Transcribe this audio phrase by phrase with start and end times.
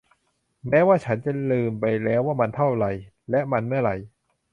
[0.69, 2.91] แม้ว่าฉันจะลืมไปแล้วว่ามันเท่าไหร่
[3.31, 3.95] และมันเมื่อไหร่